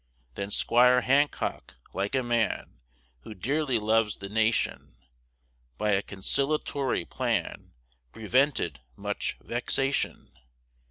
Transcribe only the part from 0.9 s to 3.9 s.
Hancock, like a man Who dearly